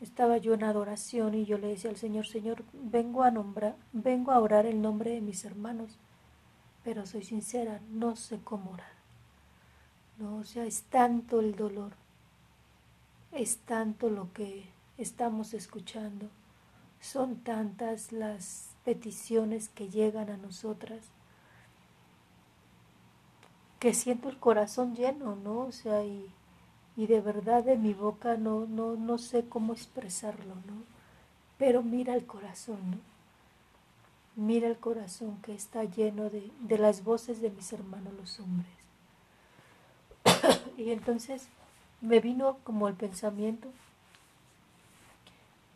estaba 0.00 0.38
yo 0.38 0.54
en 0.54 0.64
adoración 0.64 1.34
y 1.34 1.44
yo 1.44 1.56
le 1.56 1.68
decía 1.68 1.90
al 1.90 1.96
Señor, 1.96 2.26
Señor, 2.26 2.64
vengo 2.72 3.22
a 3.22 3.30
nombrar, 3.30 3.76
vengo 3.92 4.32
a 4.32 4.40
orar 4.40 4.66
el 4.66 4.82
nombre 4.82 5.12
de 5.12 5.20
mis 5.20 5.44
hermanos, 5.44 5.96
pero 6.82 7.06
soy 7.06 7.22
sincera, 7.22 7.80
no 7.88 8.16
sé 8.16 8.40
cómo 8.42 8.72
orar. 8.72 8.92
No, 10.18 10.38
o 10.38 10.44
sea, 10.44 10.64
es 10.64 10.82
tanto 10.82 11.38
el 11.38 11.54
dolor, 11.54 11.92
es 13.30 13.58
tanto 13.58 14.10
lo 14.10 14.32
que 14.32 14.68
estamos 14.98 15.54
escuchando, 15.54 16.28
son 17.00 17.36
tantas 17.36 18.10
las 18.10 18.75
peticiones 18.86 19.68
que 19.68 19.90
llegan 19.90 20.30
a 20.30 20.38
nosotras 20.38 21.00
que 23.78 23.92
siento 23.92 24.30
el 24.30 24.38
corazón 24.38 24.96
lleno, 24.96 25.36
¿no? 25.36 25.58
O 25.58 25.72
sea, 25.72 26.02
y 26.02 26.30
y 26.96 27.06
de 27.06 27.20
verdad 27.20 27.62
de 27.62 27.76
mi 27.76 27.92
boca 27.92 28.36
no, 28.36 28.66
no, 28.66 28.96
no 28.96 29.18
sé 29.18 29.44
cómo 29.48 29.74
expresarlo, 29.74 30.54
¿no? 30.54 30.82
Pero 31.58 31.82
mira 31.82 32.14
el 32.14 32.24
corazón, 32.24 32.78
¿no? 32.90 32.98
Mira 34.34 34.68
el 34.68 34.78
corazón 34.78 35.38
que 35.42 35.54
está 35.54 35.84
lleno 35.84 36.30
de, 36.30 36.50
de 36.60 36.78
las 36.78 37.04
voces 37.04 37.40
de 37.40 37.50
mis 37.50 37.72
hermanos 37.72 38.14
los 38.14 38.40
hombres. 38.40 38.70
y 40.78 40.90
entonces 40.90 41.48
me 42.00 42.20
vino 42.20 42.58
como 42.64 42.88
el 42.88 42.94
pensamiento 42.94 43.68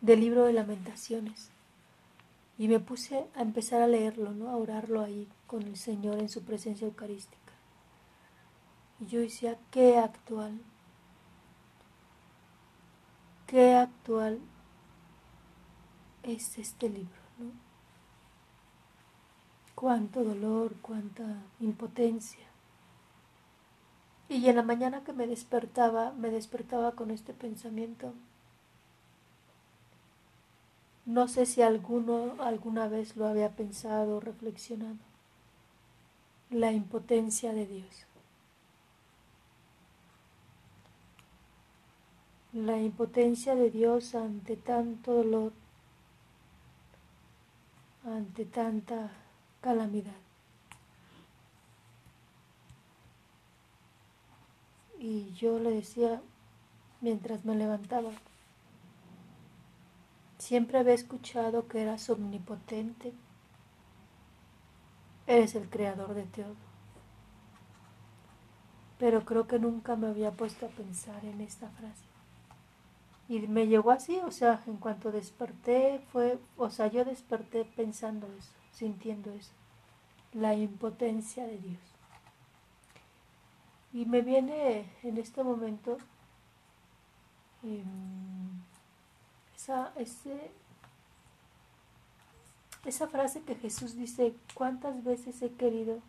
del 0.01 0.21
libro 0.21 0.45
de 0.45 0.53
lamentaciones. 0.53 1.49
Y 2.61 2.67
me 2.67 2.79
puse 2.79 3.25
a 3.33 3.41
empezar 3.41 3.81
a 3.81 3.87
leerlo, 3.87 4.33
¿no? 4.33 4.51
A 4.51 4.55
orarlo 4.55 5.01
ahí 5.01 5.27
con 5.47 5.63
el 5.63 5.77
Señor 5.77 6.19
en 6.19 6.29
su 6.29 6.43
presencia 6.43 6.85
eucarística. 6.85 7.53
Y 8.99 9.07
yo 9.07 9.19
decía, 9.19 9.57
qué 9.71 9.97
actual, 9.97 10.61
qué 13.47 13.73
actual 13.73 14.39
es 16.21 16.59
este 16.59 16.87
libro, 16.87 17.09
¿no? 17.39 17.49
Cuánto 19.73 20.23
dolor, 20.23 20.75
cuánta 20.83 21.37
impotencia. 21.61 22.45
Y 24.29 24.47
en 24.47 24.55
la 24.55 24.61
mañana 24.61 25.03
que 25.03 25.13
me 25.13 25.25
despertaba, 25.25 26.11
me 26.11 26.29
despertaba 26.29 26.91
con 26.91 27.09
este 27.09 27.33
pensamiento. 27.33 28.13
No 31.05 31.27
sé 31.27 31.45
si 31.45 31.61
alguno 31.61 32.35
alguna 32.39 32.87
vez 32.87 33.15
lo 33.17 33.27
había 33.27 33.49
pensado 33.49 34.17
o 34.17 34.19
reflexionado. 34.19 34.97
La 36.49 36.71
impotencia 36.71 37.53
de 37.53 37.65
Dios. 37.65 38.05
la 42.53 42.77
impotencia 42.77 43.55
de 43.55 43.71
Dios 43.71 44.13
ante 44.13 44.57
tanto 44.57 45.13
dolor, 45.13 45.53
ante 48.05 48.45
tanta 48.45 49.09
calamidad. 49.61 50.11
Y 54.99 55.31
yo 55.33 55.59
le 55.59 55.71
decía 55.71 56.21
mientras 56.99 57.45
me 57.45 57.55
levantaba, 57.55 58.11
siempre 60.51 60.79
había 60.79 60.95
escuchado 60.95 61.69
que 61.69 61.81
eras 61.81 62.09
omnipotente, 62.09 63.13
eres 65.25 65.55
el 65.55 65.69
creador 65.69 66.13
de 66.13 66.23
todo. 66.23 66.55
Pero 68.99 69.23
creo 69.23 69.47
que 69.47 69.59
nunca 69.59 69.95
me 69.95 70.07
había 70.07 70.31
puesto 70.31 70.65
a 70.65 70.69
pensar 70.69 71.23
en 71.23 71.39
esta 71.39 71.69
frase. 71.69 72.03
Y 73.29 73.47
me 73.47 73.67
llegó 73.67 73.91
así, 73.91 74.17
o 74.25 74.31
sea, 74.31 74.61
en 74.67 74.75
cuanto 74.75 75.13
desperté, 75.13 76.03
fue, 76.11 76.37
o 76.57 76.69
sea, 76.69 76.87
yo 76.87 77.05
desperté 77.05 77.63
pensando 77.63 78.27
eso, 78.37 78.51
sintiendo 78.73 79.31
eso, 79.31 79.53
la 80.33 80.53
impotencia 80.53 81.45
de 81.47 81.59
Dios. 81.59 81.81
Y 83.93 84.03
me 84.05 84.21
viene 84.21 84.85
en 85.01 85.17
este 85.17 85.45
momento 85.45 85.97
em, 87.63 88.40
esa, 89.61 89.93
esa 92.85 93.07
frase 93.07 93.41
que 93.43 93.55
Jesús 93.55 93.95
dice, 93.95 94.35
¿cuántas 94.53 95.03
veces 95.03 95.41
he 95.41 95.51
querido 95.51 95.99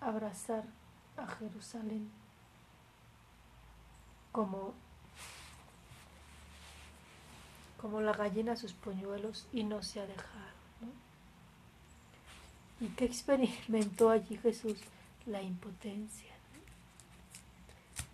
abrazar 0.00 0.64
a 1.16 1.26
Jerusalén 1.26 2.10
como 4.32 4.74
como 7.80 8.02
la 8.02 8.12
gallina 8.12 8.56
sus 8.56 8.74
polluelos 8.74 9.46
y 9.54 9.64
no 9.64 9.82
se 9.82 10.00
ha 10.00 10.06
dejado. 10.06 10.50
¿Y 12.78 12.88
qué 12.88 13.06
experimentó 13.06 14.10
allí 14.10 14.36
Jesús? 14.36 14.78
La 15.26 15.42
impotencia. 15.42 16.34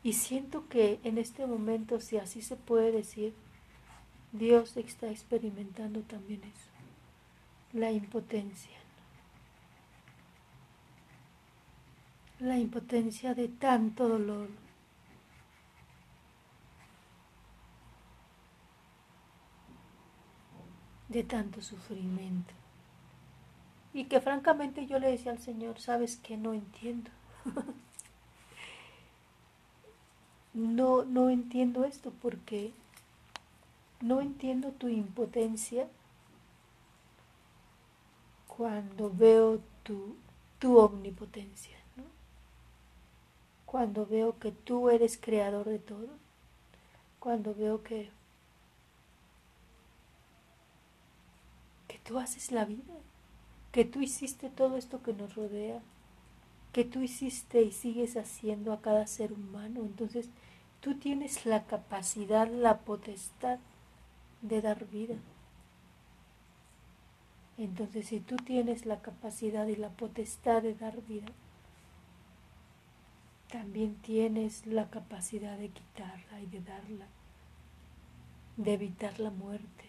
Y 0.07 0.13
siento 0.13 0.69
que 0.69 1.01
en 1.03 1.19
este 1.19 1.49
momento, 1.49 1.99
si 1.99 2.17
así 2.17 2.41
se 2.41 2.55
puede 2.55 2.93
decir, 2.93 3.35
Dios 4.31 4.77
está 4.77 5.11
experimentando 5.11 6.03
también 6.03 6.45
eso, 6.45 6.71
la 7.73 7.91
impotencia. 7.91 8.79
La 12.39 12.57
impotencia 12.57 13.35
de 13.35 13.49
tanto 13.49 14.09
dolor, 14.09 14.49
de 21.09 21.25
tanto 21.25 21.61
sufrimiento. 21.61 22.55
Y 23.93 24.05
que 24.05 24.21
francamente 24.21 24.87
yo 24.87 25.01
le 25.01 25.11
decía 25.11 25.33
al 25.33 25.41
Señor, 25.41 25.81
sabes 25.81 26.17
que 26.17 26.37
no 26.37 26.55
entiendo. 26.55 27.11
no, 30.57 31.05
no 31.05 31.29
entiendo 31.29 31.85
esto 31.85 32.13
porque 32.23 32.73
no 34.01 34.23
entiendo 34.23 34.73
tu 34.73 34.89
impotencia 34.89 35.87
cuando 38.47 39.13
veo 39.15 39.61
tu, 39.83 40.17
tu 40.59 40.79
omnipotencia, 40.79 41.77
cuando 43.67 44.07
veo 44.07 44.39
que 44.39 44.51
tú 44.51 44.89
eres 44.89 45.19
creador 45.19 45.69
de 45.69 45.79
todo, 45.79 46.09
cuando 47.19 47.55
veo 47.55 47.83
que, 47.83 48.09
que 51.87 51.99
tú 51.99 52.19
haces 52.19 52.51
la 52.51 52.65
vida, 52.65 52.95
que 53.73 53.85
tú 53.85 54.01
hiciste 54.01 54.49
todo 54.49 54.79
esto 54.79 55.03
que 55.03 55.13
nos 55.13 55.35
rodea, 55.35 55.83
que 56.73 56.85
tú 56.85 57.01
hiciste 57.01 57.61
y 57.61 57.73
sigues 57.73 58.17
haciendo 58.17 58.73
a 58.73 58.81
cada 58.81 59.07
ser 59.07 59.33
humano. 59.33 59.81
Entonces, 59.81 60.29
tú 60.87 60.95
tienes 60.95 61.47
la 61.47 61.65
capacidad, 61.65 62.47
la 62.47 62.79
potestad 62.79 63.59
de 64.41 64.63
dar 64.63 64.87
vida. 64.87 65.17
Entonces, 67.59 68.07
si 68.07 68.21
tú 68.21 68.37
tienes 68.37 68.87
la 68.87 69.01
capacidad 69.01 69.67
y 69.67 69.75
la 69.75 69.89
potestad 69.89 70.63
de 70.63 70.77
dar 70.77 71.03
vida, 71.03 71.27
también 73.51 73.97
tienes 73.97 74.65
la 74.65 74.89
capacidad 74.89 75.59
de 75.59 75.71
quitarla 75.71 76.41
y 76.41 76.47
de 76.47 76.61
darla, 76.61 77.07
de 78.57 78.75
evitar 78.75 79.19
la 79.19 79.31
muerte. 79.31 79.87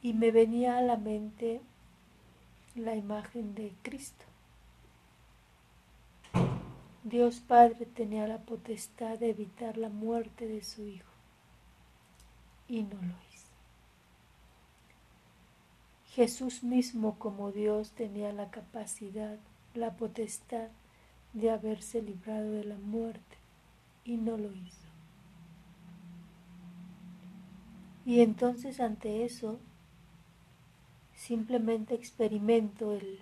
Y 0.00 0.14
me 0.14 0.30
venía 0.30 0.78
a 0.78 0.80
la 0.80 0.96
mente 0.96 1.60
la 2.74 2.94
imagen 2.94 3.54
de 3.54 3.72
Cristo. 3.82 4.24
Dios 7.04 7.40
Padre 7.40 7.86
tenía 7.86 8.26
la 8.26 8.38
potestad 8.38 9.18
de 9.18 9.30
evitar 9.30 9.78
la 9.78 9.88
muerte 9.88 10.46
de 10.46 10.62
su 10.62 10.86
Hijo 10.86 11.10
y 12.68 12.82
no 12.82 12.96
lo 12.96 13.14
hizo. 13.32 13.40
Jesús 16.14 16.62
mismo 16.62 17.18
como 17.18 17.52
Dios 17.52 17.92
tenía 17.92 18.32
la 18.32 18.50
capacidad, 18.50 19.38
la 19.74 19.96
potestad 19.96 20.68
de 21.32 21.50
haberse 21.50 22.02
librado 22.02 22.50
de 22.52 22.64
la 22.64 22.76
muerte 22.76 23.36
y 24.04 24.16
no 24.16 24.36
lo 24.36 24.52
hizo. 24.52 24.88
Y 28.04 28.20
entonces 28.20 28.80
ante 28.80 29.24
eso 29.24 29.58
simplemente 31.20 31.94
experimento 31.94 32.92
el 32.92 33.20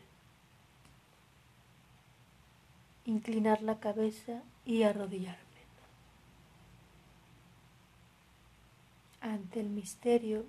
inclinar 3.05 3.61
la 3.63 3.81
cabeza 3.81 4.43
y 4.65 4.85
arrodillarme. 4.85 5.39
Ante 9.21 9.61
el 9.61 9.69
misterio, 9.69 10.45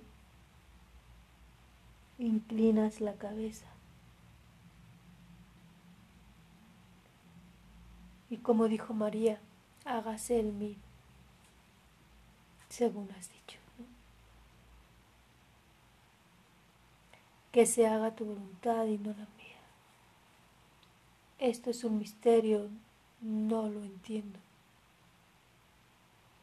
inclinas 2.19 3.01
la 3.01 3.15
cabeza. 3.15 3.65
Y 8.29 8.37
como 8.37 8.67
dijo 8.67 8.93
María, 8.93 9.39
hágase 9.85 10.39
el 10.39 10.53
mí, 10.53 10.77
según 12.69 13.09
has 13.17 13.31
dicho. 13.31 13.58
Que 17.51 17.65
se 17.65 17.87
haga 17.87 18.15
tu 18.15 18.25
voluntad 18.25 18.85
y 18.85 18.97
no 18.97 19.09
la 19.09 19.27
mía. 19.37 19.49
Esto 21.39 21.69
es 21.69 21.83
un 21.83 21.97
misterio, 21.97 22.69
no 23.21 23.69
lo 23.69 23.83
entiendo, 23.83 24.39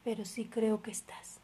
pero 0.04 0.24
sí 0.24 0.46
creo 0.46 0.82
que 0.82 0.90
estás. 0.90 1.38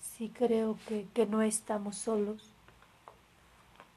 Sí 0.00 0.30
creo 0.32 0.78
que, 0.86 1.26
no 1.26 1.42
estamos 1.42 1.96
solos. 1.96 2.50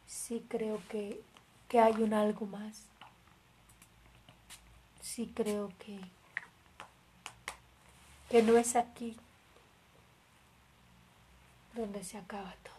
Sí 0.07 0.43
creo 0.49 0.81
que, 0.89 1.21
que 1.69 1.79
hay 1.79 2.01
un 2.01 2.13
algo 2.13 2.45
más. 2.47 2.87
Sí 4.99 5.31
creo 5.35 5.71
que, 5.79 5.99
que 8.29 8.43
no 8.43 8.57
es 8.57 8.75
aquí 8.75 9.15
donde 11.77 12.03
se 12.03 12.17
acaba 12.17 12.55
todo. 12.63 12.73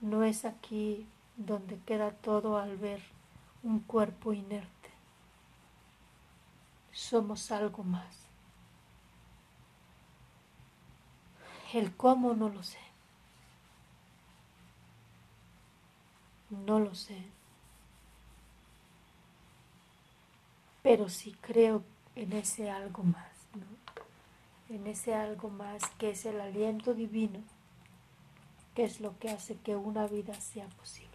No 0.00 0.24
es 0.24 0.44
aquí 0.44 1.06
donde 1.36 1.78
queda 1.80 2.10
todo 2.10 2.58
al 2.58 2.76
ver 2.76 3.00
un 3.62 3.80
cuerpo 3.80 4.32
inerte. 4.32 4.90
Somos 6.92 7.50
algo 7.50 7.84
más. 7.84 8.28
El 11.72 11.94
cómo 11.96 12.34
no 12.34 12.48
lo 12.48 12.62
sé. 12.62 12.78
No 16.50 16.80
lo 16.80 16.94
sé. 16.94 17.22
Pero 20.82 21.08
sí 21.08 21.36
creo 21.40 21.82
en 22.14 22.32
ese 22.32 22.70
algo 22.70 23.02
más. 23.02 23.27
En 24.68 24.86
ese 24.86 25.14
algo 25.14 25.48
más 25.48 25.82
que 25.98 26.10
es 26.10 26.26
el 26.26 26.40
aliento 26.40 26.92
divino, 26.92 27.40
que 28.74 28.84
es 28.84 29.00
lo 29.00 29.18
que 29.18 29.30
hace 29.30 29.56
que 29.56 29.76
una 29.76 30.06
vida 30.06 30.34
sea 30.34 30.66
posible. 30.68 31.08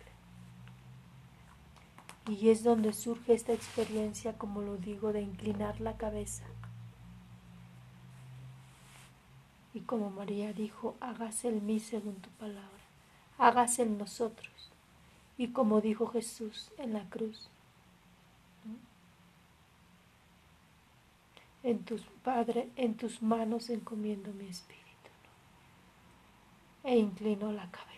Y 2.27 2.49
es 2.49 2.63
donde 2.63 2.93
surge 2.93 3.33
esta 3.33 3.53
experiencia, 3.53 4.37
como 4.37 4.61
lo 4.61 4.77
digo, 4.77 5.13
de 5.13 5.21
inclinar 5.21 5.81
la 5.81 5.97
cabeza. 5.97 6.45
Y 9.73 9.81
como 9.81 10.09
María 10.09 10.53
dijo, 10.53 10.95
hágase 10.99 11.49
el 11.49 11.61
mí 11.61 11.79
según 11.79 12.15
tu 12.15 12.29
palabra, 12.31 12.69
hágase 13.37 13.83
en 13.83 13.97
nosotros. 13.97 14.71
Y 15.37 15.49
como 15.49 15.81
dijo 15.81 16.07
Jesús 16.07 16.71
en 16.77 16.93
la 16.93 17.09
cruz, 17.09 17.49
en 21.63 21.83
tus 21.83 22.03
en 22.75 22.95
tus 22.95 23.21
manos 23.21 23.69
encomiendo 23.69 24.31
mi 24.33 24.47
espíritu. 24.47 24.83
E 26.83 26.97
inclinó 26.97 27.51
la 27.51 27.69
cabeza. 27.71 27.93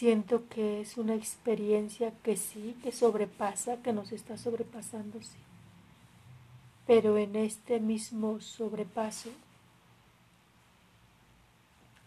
siento 0.00 0.48
que 0.48 0.80
es 0.80 0.96
una 0.96 1.14
experiencia 1.14 2.10
que 2.22 2.38
sí, 2.38 2.74
que 2.82 2.90
sobrepasa, 2.90 3.82
que 3.82 3.92
nos 3.92 4.12
está 4.12 4.38
sobrepasando, 4.38 5.20
sí. 5.20 5.36
Pero 6.86 7.18
en 7.18 7.36
este 7.36 7.80
mismo 7.80 8.40
sobrepaso 8.40 9.28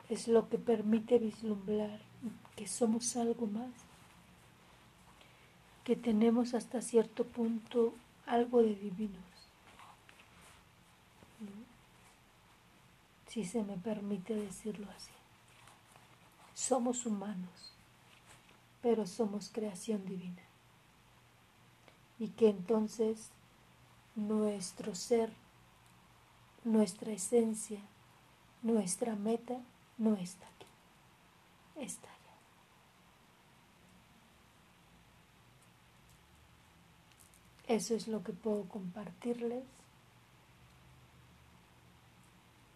es 0.09 0.27
lo 0.27 0.49
que 0.49 0.57
permite 0.57 1.19
vislumbrar 1.19 1.99
que 2.55 2.65
somos 2.67 3.15
algo 3.15 3.45
más, 3.45 3.69
que 5.83 5.95
tenemos 5.95 6.53
hasta 6.53 6.81
cierto 6.81 7.25
punto 7.25 7.93
algo 8.25 8.61
de 8.61 8.75
divinos. 8.75 9.21
Si 13.27 13.43
se 13.43 13.63
me 13.63 13.77
permite 13.77 14.35
decirlo 14.35 14.87
así. 14.95 15.11
Somos 16.53 17.05
humanos 17.05 17.73
pero 18.83 19.07
somos 19.07 19.49
creación 19.49 20.05
divina. 20.05 20.43
Y 22.19 22.27
que 22.27 22.49
entonces 22.49 23.29
nuestro 24.13 24.93
ser, 24.93 25.31
nuestra 26.65 27.13
esencia, 27.13 27.79
nuestra 28.61 29.15
meta 29.15 29.57
no 29.97 30.15
está 30.15 30.45
aquí, 30.45 30.67
está 31.77 32.09
allá. 32.09 32.19
Eso 37.73 37.95
es 37.95 38.07
lo 38.07 38.23
que 38.23 38.33
puedo 38.33 38.65
compartirles. 38.69 39.63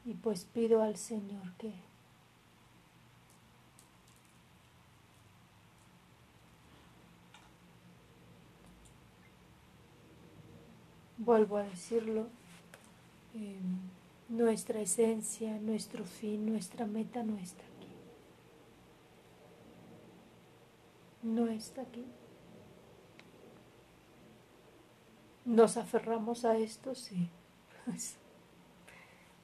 Y 0.05 0.15
pues 0.15 0.45
pido 0.45 0.81
al 0.81 0.97
Señor 0.97 1.53
que 1.59 1.71
vuelvo 11.19 11.57
a 11.57 11.63
decirlo, 11.63 12.25
em, 13.35 13.77
nuestra 14.29 14.79
esencia, 14.79 15.59
nuestro 15.59 16.05
fin, 16.05 16.47
nuestra 16.47 16.87
meta 16.87 17.21
no 17.21 17.37
está 17.37 17.61
aquí. 17.61 17.93
No 21.21 21.47
está 21.49 21.83
aquí. 21.83 22.03
Nos 25.47 25.77
aferramos 25.77 26.43
a 26.43 26.57
esto, 26.57 26.93
sí. 26.93 27.29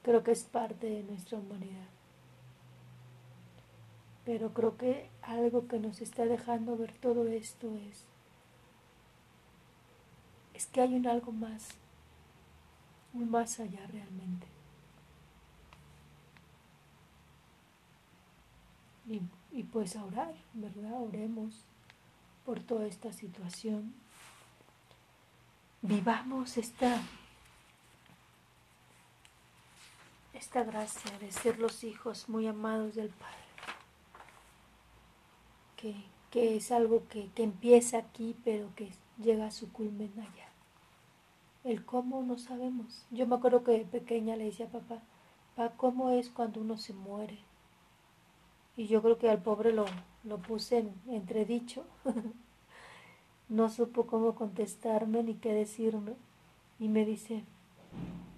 creo 0.02 0.22
que 0.22 0.32
es 0.32 0.44
parte 0.44 0.86
de 0.86 1.02
nuestra 1.02 1.38
humanidad. 1.38 1.88
Pero 4.26 4.52
creo 4.52 4.76
que 4.76 5.08
algo 5.22 5.66
que 5.66 5.78
nos 5.78 6.02
está 6.02 6.26
dejando 6.26 6.76
ver 6.76 6.92
todo 6.92 7.26
esto 7.26 7.74
es 7.88 8.04
es 10.52 10.66
que 10.66 10.82
hay 10.82 10.94
un 10.94 11.06
algo 11.06 11.32
más, 11.32 11.68
un 13.14 13.30
más 13.30 13.58
allá 13.58 13.86
realmente. 13.86 14.46
Y, 19.08 19.22
y 19.52 19.62
pues 19.62 19.96
orar, 19.96 20.34
¿verdad? 20.52 21.02
Oremos 21.02 21.64
por 22.44 22.60
toda 22.60 22.86
esta 22.86 23.10
situación. 23.10 24.03
Vivamos 25.86 26.56
esta, 26.56 26.98
esta 30.32 30.64
gracia 30.64 31.18
de 31.18 31.30
ser 31.30 31.58
los 31.58 31.84
hijos 31.84 32.26
muy 32.30 32.46
amados 32.46 32.94
del 32.94 33.10
Padre. 33.10 33.36
Que, 35.76 35.94
que 36.30 36.56
es 36.56 36.72
algo 36.72 37.06
que, 37.08 37.28
que 37.34 37.42
empieza 37.42 37.98
aquí, 37.98 38.34
pero 38.44 38.74
que 38.74 38.92
llega 39.18 39.48
a 39.48 39.50
su 39.50 39.70
culmen 39.72 40.10
allá. 40.16 40.48
El 41.64 41.84
cómo 41.84 42.22
no 42.22 42.38
sabemos. 42.38 43.04
Yo 43.10 43.26
me 43.26 43.36
acuerdo 43.36 43.62
que 43.62 43.80
pequeña 43.80 44.36
le 44.36 44.44
decía 44.44 44.64
a 44.64 44.70
papá, 44.70 45.02
papá, 45.54 45.76
¿cómo 45.76 46.12
es 46.12 46.30
cuando 46.30 46.62
uno 46.62 46.78
se 46.78 46.94
muere? 46.94 47.40
Y 48.78 48.86
yo 48.86 49.02
creo 49.02 49.18
que 49.18 49.28
al 49.28 49.42
pobre 49.42 49.74
lo, 49.74 49.84
lo 50.22 50.38
puse 50.38 50.78
en 50.78 50.94
entredicho. 51.08 51.84
no 53.48 53.68
supo 53.68 54.06
cómo 54.06 54.34
contestarme 54.34 55.22
ni 55.22 55.34
qué 55.34 55.52
decirme. 55.52 56.14
Y 56.78 56.88
me 56.88 57.04
dice, 57.04 57.44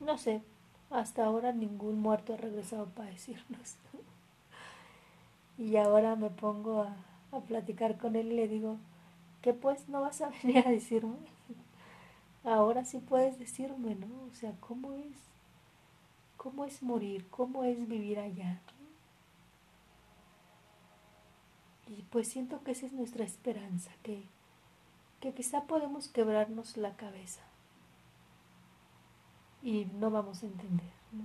no 0.00 0.18
sé, 0.18 0.42
hasta 0.90 1.24
ahora 1.24 1.52
ningún 1.52 2.00
muerto 2.00 2.34
ha 2.34 2.36
regresado 2.36 2.86
para 2.86 3.10
decirnos. 3.10 3.76
y 5.58 5.76
ahora 5.76 6.16
me 6.16 6.30
pongo 6.30 6.82
a, 6.82 6.96
a 7.32 7.40
platicar 7.40 7.96
con 7.98 8.16
él 8.16 8.32
y 8.32 8.36
le 8.36 8.48
digo, 8.48 8.76
que 9.42 9.54
pues 9.54 9.88
no 9.88 10.00
vas 10.00 10.20
a 10.20 10.28
venir 10.42 10.66
a 10.66 10.70
decirme. 10.70 11.16
Ahora 12.44 12.84
sí 12.84 12.98
puedes 12.98 13.38
decirme, 13.38 13.94
¿no? 13.94 14.06
O 14.30 14.34
sea, 14.34 14.52
¿cómo 14.60 14.92
es? 14.92 15.16
¿Cómo 16.36 16.64
es 16.64 16.82
morir? 16.82 17.26
¿Cómo 17.30 17.64
es 17.64 17.88
vivir 17.88 18.20
allá? 18.20 18.60
Y 21.88 22.02
pues 22.10 22.28
siento 22.28 22.62
que 22.62 22.72
esa 22.72 22.86
es 22.86 22.92
nuestra 22.92 23.24
esperanza, 23.24 23.90
que, 24.02 24.24
que 25.20 25.32
quizá 25.32 25.64
podemos 25.64 26.08
quebrarnos 26.08 26.76
la 26.76 26.96
cabeza 26.96 27.42
y 29.62 29.86
no 29.86 30.10
vamos 30.10 30.42
a 30.42 30.46
entender, 30.46 30.92
¿no? 31.12 31.24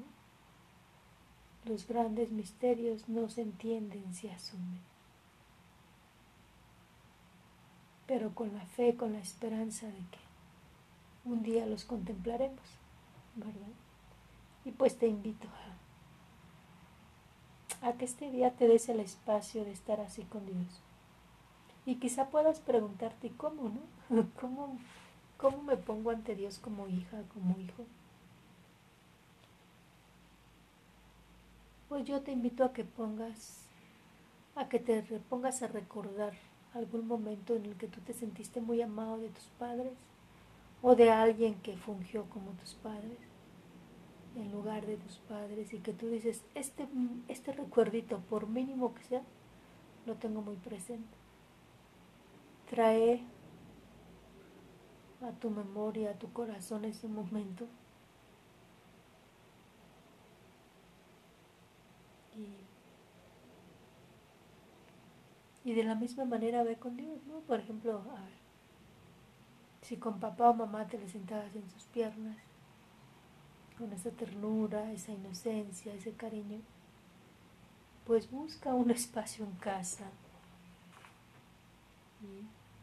Los 1.65 1.87
grandes 1.87 2.31
misterios 2.31 3.07
no 3.07 3.29
se 3.29 3.41
entienden, 3.41 4.13
se 4.13 4.31
asumen. 4.31 4.91
pero 8.11 8.35
con 8.35 8.53
la 8.53 8.65
fe, 8.65 8.97
con 8.97 9.13
la 9.13 9.19
esperanza 9.19 9.85
de 9.85 9.93
que 9.93 10.19
un 11.23 11.43
día 11.43 11.65
los 11.65 11.85
contemplaremos, 11.85 12.59
¿verdad? 13.37 13.71
Y 14.65 14.71
pues 14.71 14.97
te 14.97 15.07
invito 15.07 15.47
a, 17.81 17.87
a 17.87 17.93
que 17.93 18.03
este 18.03 18.29
día 18.29 18.51
te 18.51 18.67
des 18.67 18.89
el 18.89 18.99
espacio 18.99 19.63
de 19.63 19.71
estar 19.71 20.01
así 20.01 20.23
con 20.23 20.45
Dios. 20.45 20.81
Y 21.85 21.95
quizá 21.95 22.29
puedas 22.29 22.59
preguntarte, 22.59 23.31
¿cómo, 23.37 23.69
no? 23.69 24.25
¿Cómo, 24.39 24.77
¿Cómo 25.37 25.63
me 25.63 25.77
pongo 25.77 26.11
ante 26.11 26.35
Dios 26.35 26.59
como 26.59 26.87
hija, 26.87 27.23
como 27.33 27.57
hijo? 27.59 27.85
Pues 31.89 32.05
yo 32.05 32.21
te 32.21 32.31
invito 32.31 32.63
a 32.63 32.73
que 32.73 32.83
pongas, 32.83 33.65
a 34.55 34.69
que 34.69 34.79
te 34.79 35.01
pongas 35.29 35.61
a 35.63 35.67
recordar 35.67 36.33
algún 36.73 37.07
momento 37.07 37.55
en 37.55 37.65
el 37.65 37.75
que 37.75 37.87
tú 37.87 37.99
te 38.01 38.13
sentiste 38.13 38.61
muy 38.61 38.81
amado 38.81 39.17
de 39.17 39.29
tus 39.29 39.45
padres 39.59 39.93
o 40.81 40.95
de 40.95 41.09
alguien 41.11 41.55
que 41.55 41.75
fungió 41.75 42.25
como 42.29 42.51
tus 42.51 42.75
padres 42.75 43.17
en 44.35 44.51
lugar 44.51 44.85
de 44.85 44.97
tus 44.97 45.17
padres 45.17 45.73
y 45.73 45.79
que 45.79 45.93
tú 45.93 46.09
dices, 46.09 46.43
este, 46.55 46.87
este 47.27 47.51
recuerdito, 47.51 48.19
por 48.29 48.47
mínimo 48.47 48.93
que 48.93 49.03
sea, 49.03 49.21
lo 50.05 50.15
tengo 50.15 50.41
muy 50.41 50.55
presente. 50.55 51.20
Trae 52.71 53.21
a 55.21 55.31
tu 55.33 55.51
memoria, 55.51 56.11
a 56.11 56.13
tu 56.13 56.31
corazón 56.33 56.85
ese 56.85 57.07
momento 57.07 57.67
Y 65.63 65.73
de 65.73 65.83
la 65.83 65.95
misma 65.95 66.25
manera 66.25 66.63
ve 66.63 66.75
con 66.77 66.97
Dios, 66.97 67.23
¿no? 67.27 67.39
Por 67.41 67.59
ejemplo, 67.59 68.01
si 69.81 69.97
con 69.97 70.19
papá 70.19 70.49
o 70.49 70.53
mamá 70.53 70.87
te 70.87 70.97
le 70.97 71.07
sentabas 71.07 71.55
en 71.55 71.69
sus 71.69 71.83
piernas, 71.83 72.37
con 73.77 73.93
esa 73.93 74.09
ternura, 74.11 74.91
esa 74.91 75.11
inocencia, 75.11 75.93
ese 75.93 76.13
cariño, 76.13 76.61
pues 78.05 78.29
busca 78.31 78.73
un 78.73 78.89
espacio 78.91 79.45
en 79.45 79.51
casa 79.53 80.09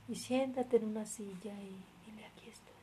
y, 0.08 0.14
siéntate 0.14 0.78
en 0.78 0.84
una 0.84 1.04
silla 1.04 1.52
y 1.60 1.76
dile 2.06 2.24
aquí 2.26 2.48
estoy. 2.48 2.74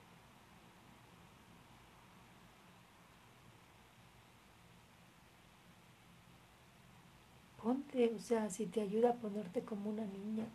ponte, 7.65 8.13
o 8.13 8.19
sea, 8.19 8.49
si 8.51 8.67
te 8.67 8.79
ayuda 8.81 9.09
a 9.09 9.15
ponerte 9.15 9.63
como 9.63 9.89
una 9.89 10.05
niña, 10.05 10.45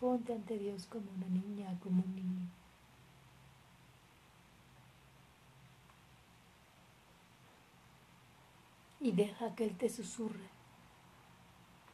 ponte 0.00 0.32
ante 0.32 0.58
Dios 0.58 0.86
como 0.86 1.12
una 1.12 1.28
niña, 1.28 1.78
como 1.80 2.02
un 2.02 2.14
niño. 2.14 2.48
Y 9.00 9.12
deja 9.12 9.54
que 9.54 9.64
Él 9.64 9.76
te 9.76 9.88
susurre 9.88 10.48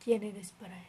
quién 0.03 0.23
eres 0.23 0.53
para 0.53 0.79
Él. 0.79 0.87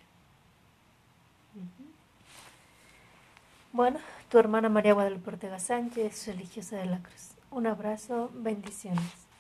Bueno, 3.74 4.00
tu 4.30 4.38
hermana 4.38 4.68
María 4.68 4.94
Guadalupe 4.94 5.30
Ortega 5.30 5.58
Sánchez, 5.58 6.28
religiosa 6.28 6.76
de 6.76 6.88
la 6.88 7.00
Cruz. 7.02 7.32
Un 7.52 7.68
abrazo, 7.68 8.30
bendiciones. 8.34 9.31